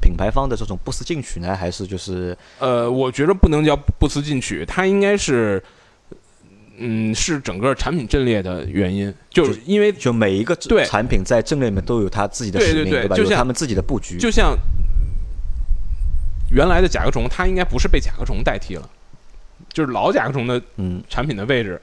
[0.00, 5.62] 品牌方的这种不思进取呢，还是就是呃，我觉得不能叫不思进取，它应该是，
[6.78, 12.90] 嗯，是整个产品阵列的原因，就是因为就每一个对产品在阵列里面都有它自己的对使命，吧？
[12.90, 14.18] 对对就像有他们自己的布局。
[14.18, 14.56] 就像
[16.50, 18.90] 原来的甲壳虫，它应该不是被甲壳虫代替了，
[19.72, 21.80] 就是老甲壳虫的嗯，产品的位置，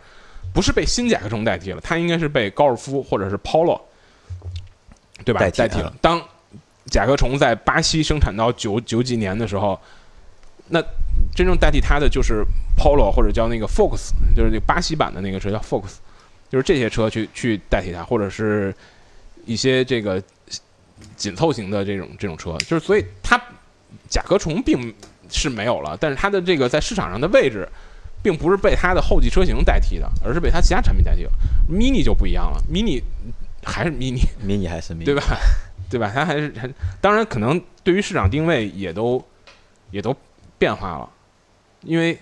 [0.54, 3.82] 不是被新甲壳虫代替了，它应该是被高尔夫或者是 Polo，
[5.24, 5.40] 对吧？
[5.40, 5.94] 代替啊代替了。
[6.02, 6.22] 当
[6.86, 9.80] 甲壳虫在巴西生产到九九几年的时候，
[10.70, 10.82] 那
[11.36, 12.44] 真正代替它的就是
[12.78, 15.96] Polo 或者叫那个 Fox，就是那个巴西版的那个车叫 Fox，
[16.50, 18.74] 就是这些车去去代替它，或者是
[19.46, 20.22] 一些这个
[21.18, 23.40] 紧凑型的这种这种车，就是所以它
[24.08, 24.94] 甲壳虫并
[25.30, 27.68] 是没有了，但是它的这个在市场上的位置，
[28.26, 31.32] 并不是被它的后继车型代替的，而是被它其他产品代替了。
[31.70, 33.00] Mini 就不一样了，Mini
[33.64, 35.22] 还是 mini，mini 还是 mini，，对吧？
[35.92, 36.12] 对吧？
[36.12, 36.68] 它还是还
[37.00, 39.24] 当然可能对于市场定位也都
[39.92, 40.16] 也都
[40.58, 41.08] 变化了，
[41.84, 42.18] 因为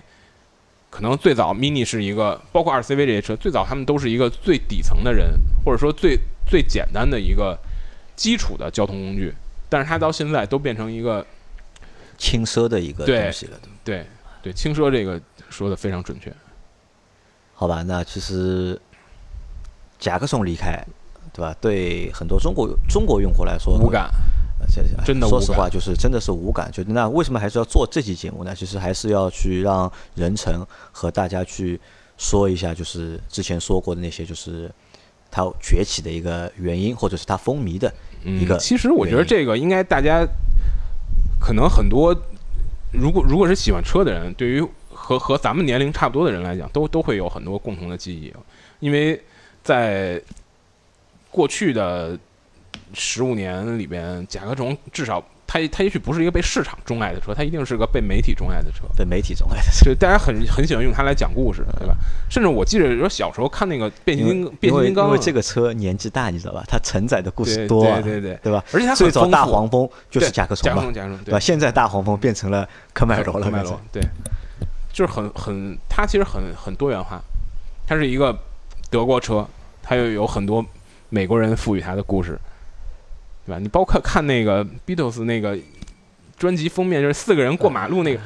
[0.90, 5.32] 可能最早 Mini 是一个，包括 R C V 这些车，最早他们都是一个最底层的人，
[5.64, 7.58] 或者说最最简单的一个
[8.14, 9.32] 基础的交通工具，
[9.70, 11.26] 但是它到现在都变成一个
[12.18, 13.58] 轻奢的一个东西了。
[13.82, 14.04] 对
[14.42, 15.18] 对轻奢这个
[15.54, 16.32] 说的非常准确。
[17.54, 18.80] 好吧，那其实
[19.98, 20.84] 甲壳虫离开，
[21.32, 21.54] 对吧？
[21.60, 24.10] 对很多中国中国用户来说，无感，
[25.04, 26.68] 真的说实话，就是真的是无感。
[26.72, 28.52] 就那为什么还是要做这期节目呢？
[28.54, 31.80] 其实还是要去让任成和大家去
[32.18, 34.68] 说一下，就是之前说过的那些，就是
[35.30, 37.92] 它崛起的一个原因，或者是它风靡的
[38.24, 38.58] 一个嗯。
[38.58, 40.26] 其实我觉得这个应该大家
[41.40, 42.12] 可能很多，
[42.90, 44.60] 如果如果是喜欢车的人，对于
[45.04, 48.32] 和和咱们年龄差不多的人来讲，都都会有很多共同的记忆，
[48.80, 49.20] 因为
[49.62, 50.20] 在
[51.30, 52.18] 过去的
[52.94, 58.84] 十五年里边，甲壳虫至少它它也许不是一个被市场钟爱的车，它一定是个被媒体钟爱的车。
[58.96, 59.64] 被媒体钟爱的。
[59.84, 61.94] 就大家很很喜欢用它来讲故事，对吧？
[62.30, 66.64] 甚至我记得说小时候看那个变形金刚，变形金刚，因为这个车年纪大，你知道吧？
[66.66, 68.64] 它承载的故事多啊，对对对对吧？
[68.72, 70.90] 而且它最早大黄蜂就是甲壳虫嘛
[71.24, 71.38] 对吧？
[71.38, 74.02] 现在大黄蜂变成了科迈罗了，科迈罗，对，
[74.94, 77.20] 就是很很，它其实很很多元化，
[77.86, 78.34] 它是一个
[78.88, 79.46] 德国车，
[79.82, 80.64] 它又有很多
[81.10, 82.38] 美国人赋予它的故事，
[83.44, 83.58] 对吧？
[83.58, 85.58] 你包括看那个 Beatles 那个
[86.38, 88.20] 专辑封面，就是四个人过马路那个。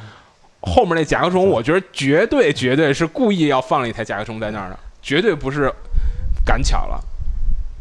[0.61, 5.73] 后面那甲壳虫，我觉得绝对绝对是故意要放了一台甲壳虫在那儿的，绝对不是
[6.45, 7.01] 赶巧了，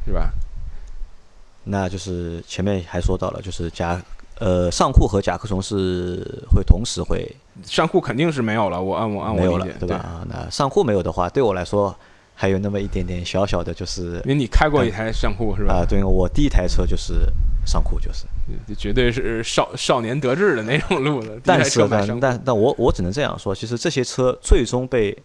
[0.07, 0.31] 是吧？
[1.65, 4.01] 那就是前面还说到了，就是甲
[4.41, 7.31] 呃上库和甲壳虫是会同时会
[7.65, 9.97] 上库肯定是没有了，我按我按我没有理解，，了对吧？
[9.97, 11.95] 啊，那上库没有的话，对我来说
[12.35, 15.75] 还有那么一点点小小的，就是因为你开过一台上库是吧？
[15.75, 17.27] 啊，对我第一台车就是
[17.67, 18.27] 上库，就是，
[18.77, 21.41] 绝对是少少年得志的那种路子。
[21.45, 21.87] 但是
[22.21, 25.17] 但但我我只能这样说，其实这些车最终被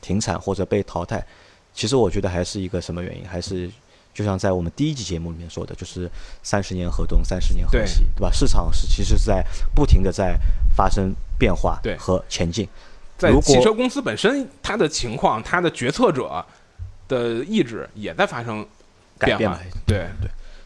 [0.00, 1.24] 停产或者被淘汰，
[1.72, 3.24] 其实我觉得还是一个什么原因？
[3.26, 3.70] 还是
[4.16, 6.10] 就像在我们第一期节目里面说的，就是
[6.42, 8.32] 三十年河东，三十年河西，对吧？
[8.32, 9.44] 市场是其实是在
[9.74, 10.38] 不停的在
[10.74, 12.66] 发生变化对和前进。
[13.18, 16.42] 在汽车公司本身，它的情况，它的决策者
[17.08, 18.66] 的意志也在发生
[19.18, 19.58] 改变嘛。
[19.86, 20.06] 对，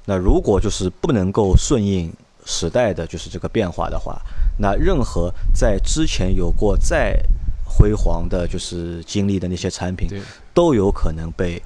[0.05, 2.13] 那如果就是不能够顺应
[2.45, 4.17] 时代的就是这个变化的话，
[4.61, 7.21] 那任何在之前有过再
[7.65, 10.09] 辉煌的，就是经历的那些产品，
[10.55, 11.61] 都有可能被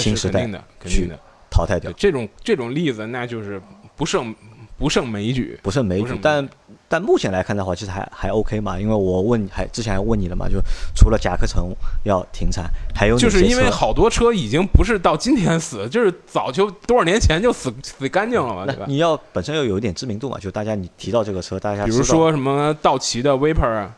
[0.00, 0.48] 新时代
[0.86, 1.12] 去。
[1.50, 3.60] 淘汰掉，这种这种例子，那就是
[3.96, 4.34] 不胜
[4.78, 5.58] 不胜枚举。
[5.62, 6.02] 不胜枚。
[6.02, 6.48] 举但
[6.88, 10.60] 但目前来看的话，其实还还 OK 嘛，因为我问还之前还问你了嘛，就
[10.94, 11.74] 除了甲壳虫
[12.04, 18.84] 要停产，还有就是因为好多车已经不是到今天死， 就是早就多少年前就死 死干净了嘛，对吧？
[18.86, 23.94] 那你要本身要有一点知名度嘛，就大家你提到这个车，大家比如说什么道奇的 Viper 啊，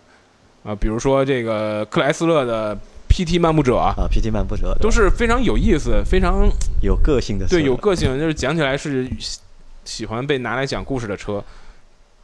[0.64, 2.78] 啊，比如说这个克莱斯勒的
[3.08, 6.48] PT 漫步者啊，啊，PT 漫步者都是非常有意思、非常
[6.82, 9.40] 有个性的，对有个性，就是讲起来是喜
[9.84, 11.42] 喜欢被拿来讲故事的车，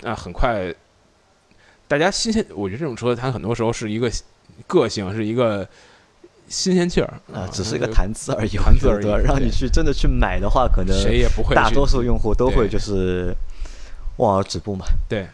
[0.03, 0.73] 啊，很快
[1.89, 4.11] 大家新鲜，我觉得这种车它很多时候是一个
[4.67, 5.67] 个性，是一个
[6.49, 7.15] 新鲜气儿。
[7.33, 9.07] 啊，只是一个谈资而已，谈资而已？
[9.25, 13.35] 让你去真的去买的话，可能谁也不会大多数用户都会就是
[14.19, 14.85] 望而止步嘛。
[15.09, 15.27] 对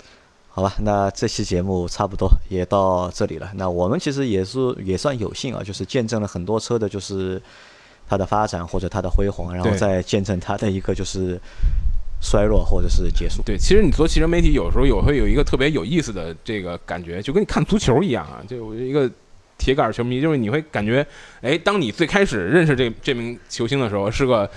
[0.52, 3.48] 好吧，那这期节目差不多也到这里了。
[3.54, 7.40] 那我们其实也是也算有幸啊，就是见证了很多车的，就是
[8.08, 11.40] 它的发展或者它的辉煌，然后再见证它的一个就是
[12.20, 13.40] 衰落或者是结束。
[13.42, 18.42] 对，其实你做汽车媒体，有时候有会有一个特别有意思的这个感觉，就跟你看足球一样啊。
[18.46, 19.08] 就我一个
[19.56, 21.06] 铁杆球迷，就是你会感觉，
[21.42, 24.50] 哎，当你最开始认识这这名球星的时候，是个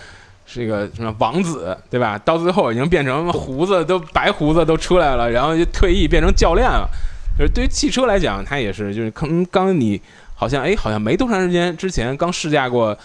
[0.45, 2.17] 是一个什么王子，对吧？
[2.19, 6.89] 到最后已经变成胡子都白胡子都出来了，然后就退役变成教练了。
[7.37, 9.99] 就是对于汽车来讲，它也是，就是刚刚你
[10.35, 12.97] 好像哎，好像没多长时间之前刚试驾过。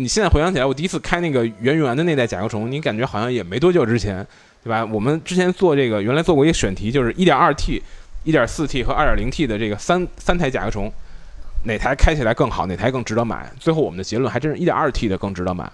[0.00, 4.24] 你现在回想起来，我第一次开那个圆圆的那代甲壳虫，你感觉好像也没多久之前，
[4.62, 4.84] 对吧？
[4.84, 7.82] 我们之前做这个，原来做过一个选题，就是 1.2T、
[8.24, 10.92] 1.4T 和 2.0T 的这个三三台甲壳虫，
[11.64, 13.50] 哪台开起来更好，哪台更值得买？
[13.58, 15.68] 最后我们的结论还真是 1.2T 的更值得买，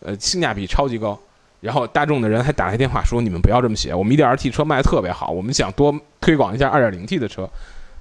[0.00, 1.18] 呃，性价比超级高。
[1.60, 7.48] 然后大众的人还打来电话说：“你们不要这么写，我们 1.2T 车卖的特别好，我们想多推广一下 2.0T 的车。”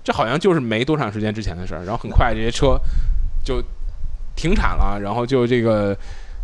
[0.04, 1.84] 这好像就是没多长时间之前的事儿。
[1.84, 2.78] 然后很快这些车
[3.44, 3.64] 就
[4.36, 5.98] 停产了，然后就这个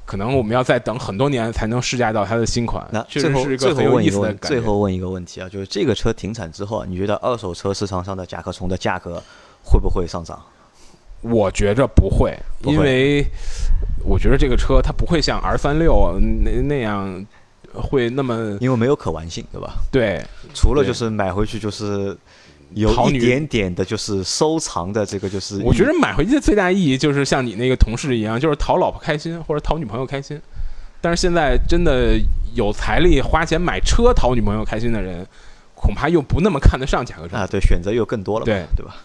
[0.05, 2.87] 可能我们要再等很多年才能试驾到它的新款。
[2.91, 4.33] 那最后最后问一个。
[4.35, 9.21] 最后问一个问题啊，就是这个车停产之后，你觉得二手车市场上的甲壳虫的价格
[9.63, 10.41] 会不会上涨？
[11.21, 13.25] 我觉着不会，因为
[14.03, 17.25] 我觉得这个车它不会像 R 三六那那样
[17.73, 19.75] 会那么因为没有可玩性，对吧？
[19.91, 22.17] 对对除了就是买回去就是
[22.73, 30.39] 有一点点的，就是收藏的这个就是，我觉得买回去的最大意义就是像你那个同事一样，就是讨老婆开心或者讨女朋友开心。
[31.03, 32.15] 但是现在真的
[32.53, 35.25] 有财力花钱买车讨女朋友开心的人，
[35.73, 37.39] 恐怕又不那么看得上甲壳虫。
[37.39, 38.95] 啊，对，选择又更多了，对对吧？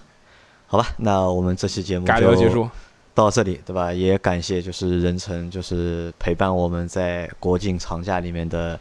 [0.66, 2.68] 好吧，那我们这期节目就结就束，
[3.14, 3.92] 到这里，对吧？
[3.92, 8.78] 也感谢就是任晨，就是陪伴我们在国庆长假里面的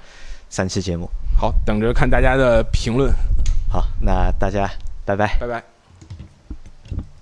[0.50, 1.10] 三期节目。
[1.40, 3.12] 好，等着看大家的评论，
[3.70, 4.70] 好，那大家
[5.06, 5.38] 拜拜。
[5.40, 5.75] 拜拜。